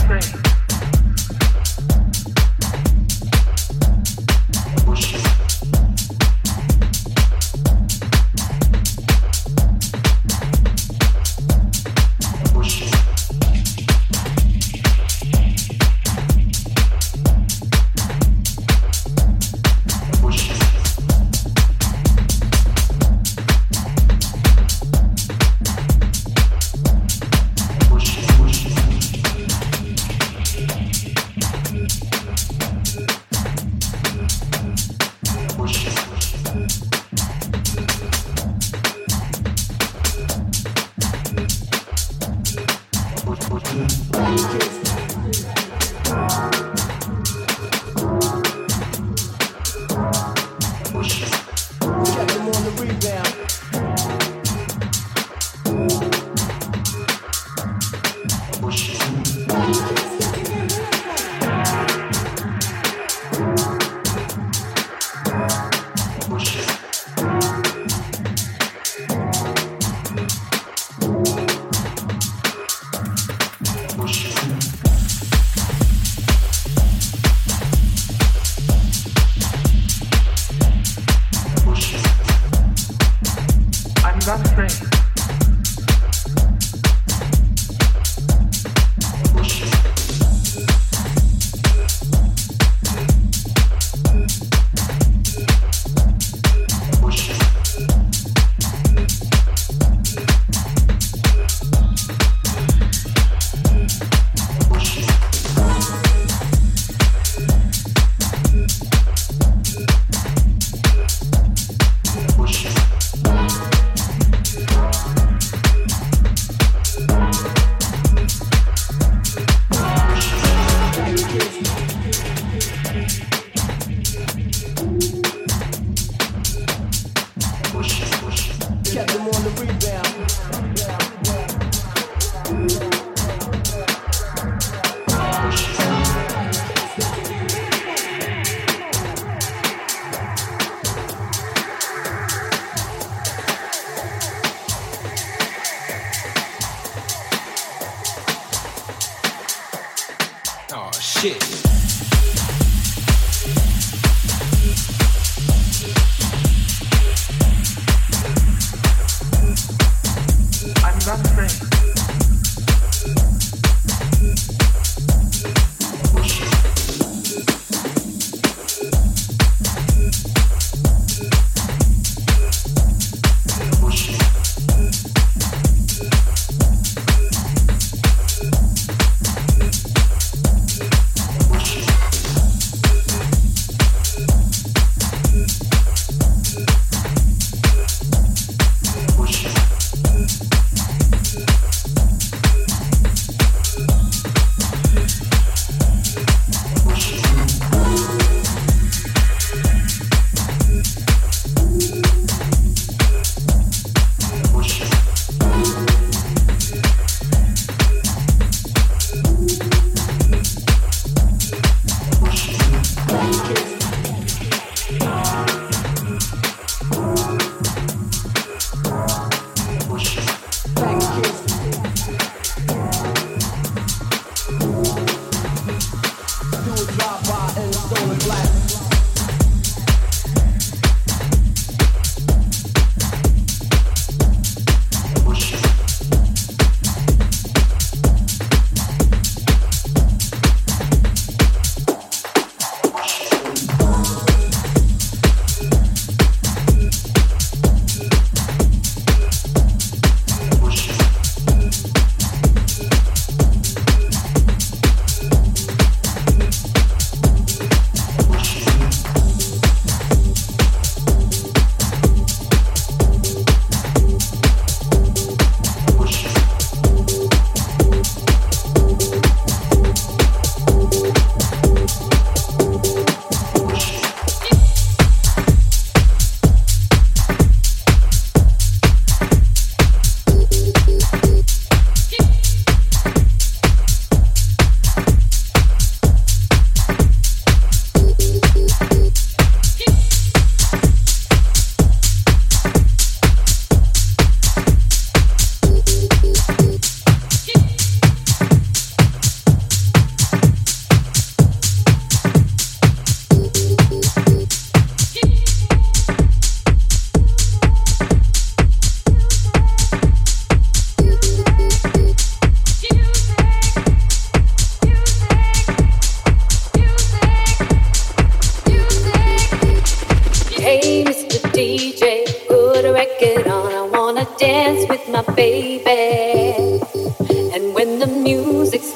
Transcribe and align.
thing. 0.00 0.47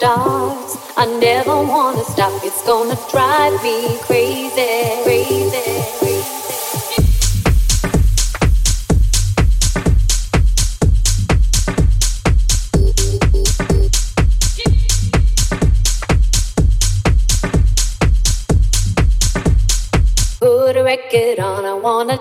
Starts, 0.02 0.76
I 0.96 1.06
never 1.20 1.54
wanna 1.62 2.02
stop. 2.02 2.32
It's 2.42 2.66
gonna 2.66 2.98
drive 3.08 3.62
me 3.62 3.96
crazy, 4.00 5.00
crazy. 5.04 5.52
Put 20.40 20.76
a 20.76 20.82
record 20.82 21.38
on, 21.38 21.64
I 21.64 21.74
wanna 21.74 22.18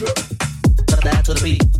That 0.00 1.22
to 1.26 1.34
the 1.34 1.40
beat. 1.42 1.79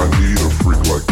I 0.00 0.08
need 0.18 0.40
a 0.40 0.48
freak 0.48 0.78
like 0.86 1.09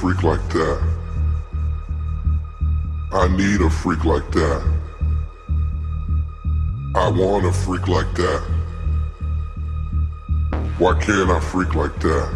freak 0.00 0.22
like 0.22 0.46
that. 0.50 0.78
I 3.12 3.28
need 3.34 3.62
a 3.62 3.70
freak 3.70 4.04
like 4.04 4.30
that. 4.32 4.62
I 6.94 7.08
want 7.08 7.46
a 7.46 7.52
freak 7.52 7.88
like 7.88 8.12
that. 8.14 8.42
Why 10.78 10.92
can't 11.00 11.30
I 11.30 11.40
freak 11.40 11.74
like 11.74 11.98
that? 12.00 12.28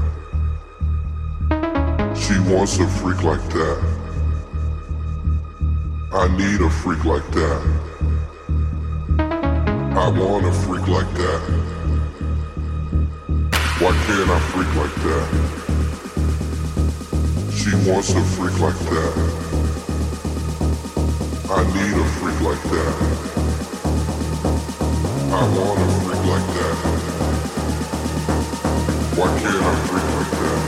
She 2.16 2.38
wants 2.50 2.78
a 2.78 2.88
freak 2.88 3.22
like 3.22 3.46
that. 3.50 3.78
I 6.12 6.28
need 6.38 6.60
a 6.62 6.70
freak 6.70 7.04
like 7.04 7.30
that. 7.32 7.60
I 9.18 10.08
want 10.08 10.46
a 10.46 10.52
freak 10.64 10.88
like 10.88 11.12
that. 11.14 11.40
Why 13.80 13.92
can't 14.06 14.30
I 14.30 14.40
freak 14.50 14.74
like 14.76 14.94
that? 15.04 15.69
She 17.60 17.74
wants 17.86 18.08
a 18.14 18.22
freak 18.22 18.58
like 18.58 18.78
that. 18.88 19.14
I 21.50 21.62
need 21.74 21.92
a 21.92 22.04
freak 22.16 22.40
like 22.40 22.62
that. 22.72 22.94
I 25.30 25.42
want 25.58 25.78
a 25.78 25.88
freak 26.00 26.24
like 26.24 26.48
that. 26.56 26.76
Why 29.14 29.28
can't 29.40 29.62
I 29.62 29.74
freak 29.88 30.08
like 30.16 30.32
that? 30.40 30.60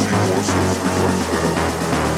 She 0.00 0.10
wants 0.32 0.48
a 0.48 0.52
freak 0.80 0.96
like 1.04 1.20
that. 1.32 2.13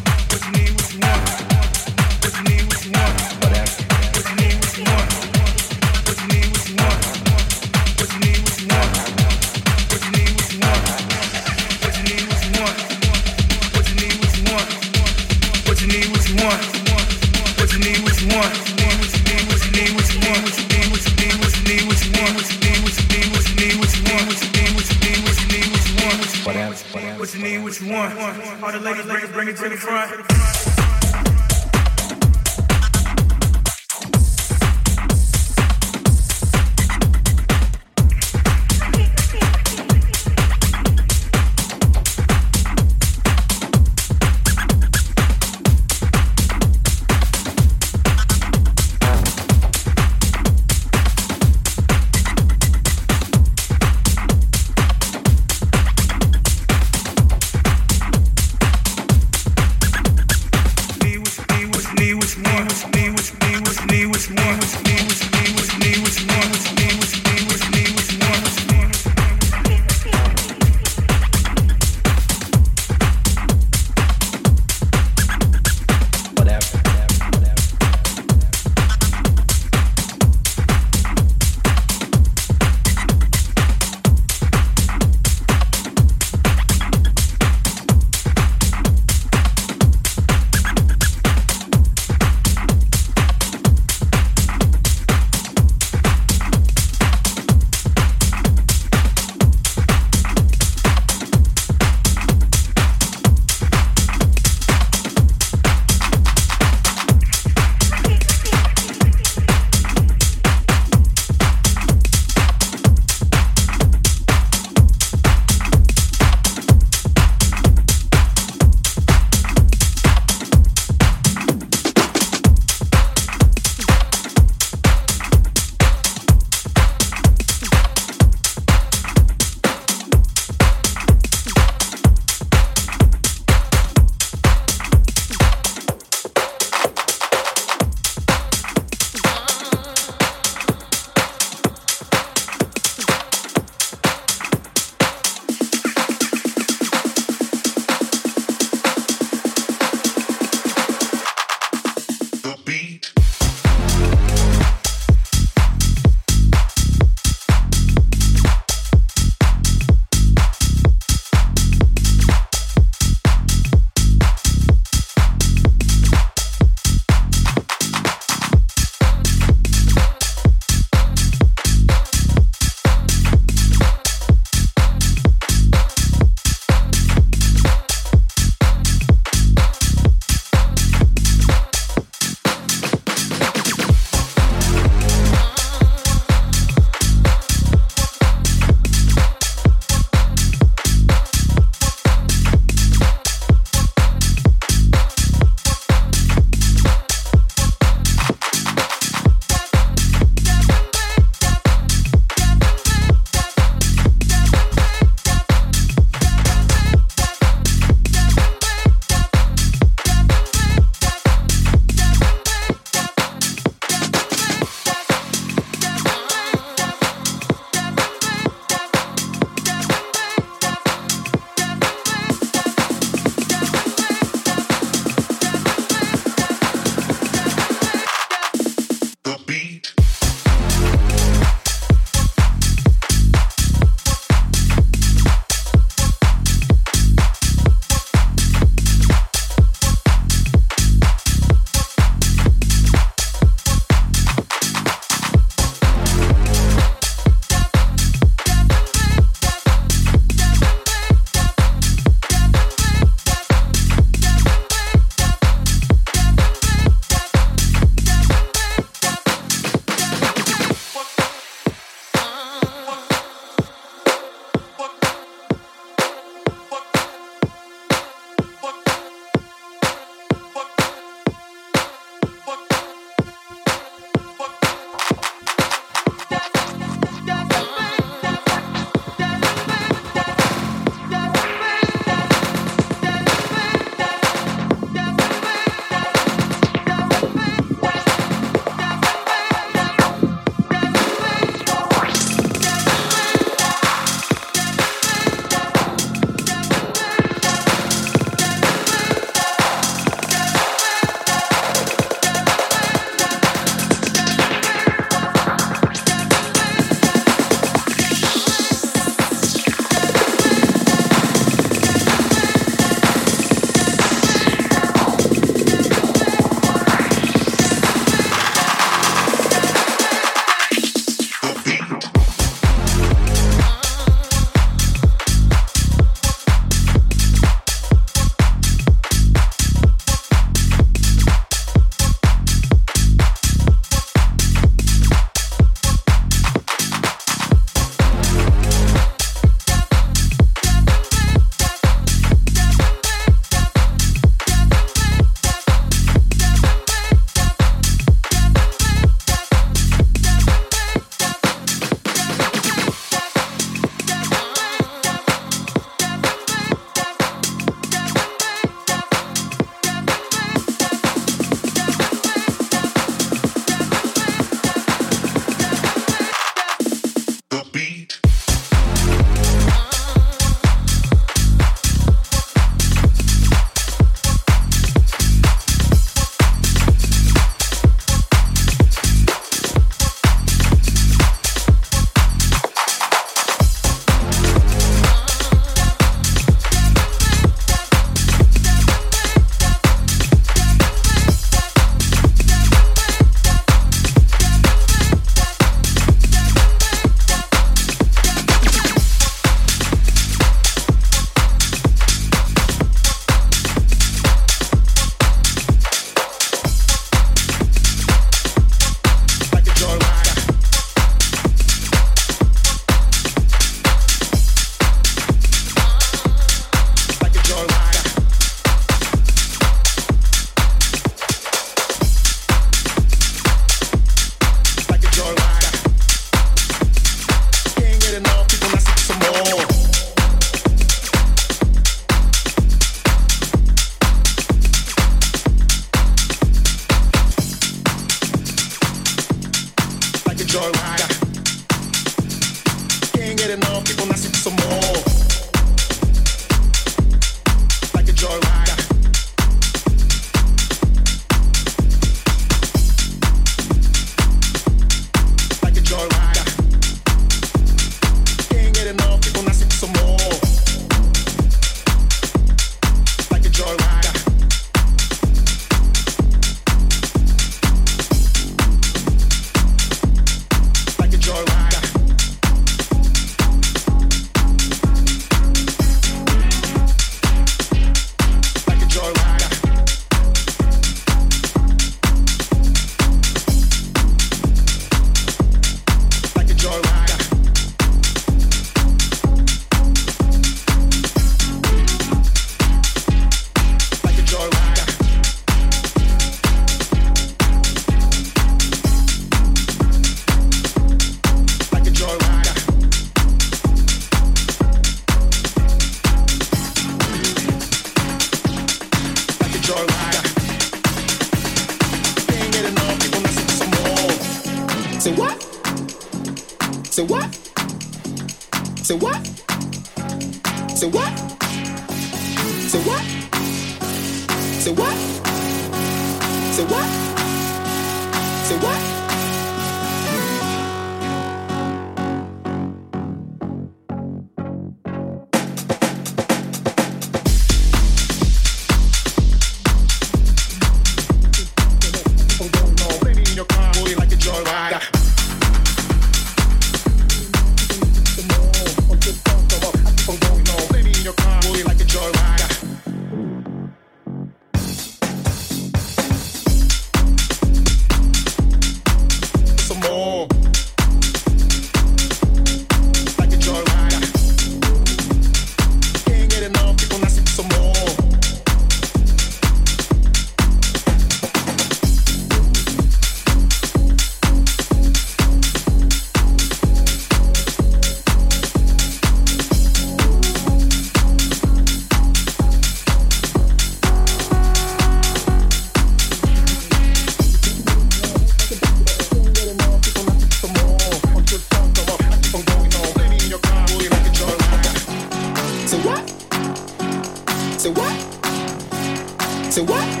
Drop 599.50 599.64
it 599.64 599.70
what? 599.70 600.00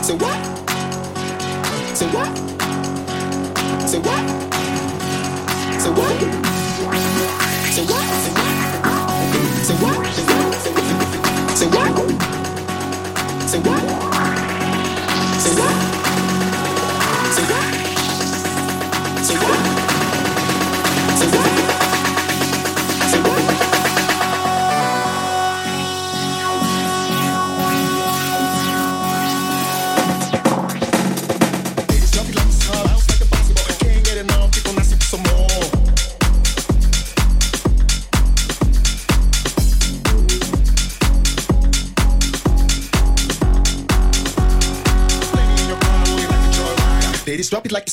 it's 0.00 0.10
hot, 7.88 8.09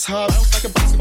a 0.05 0.69
basketball. 0.69 0.87
Can't 0.87 0.96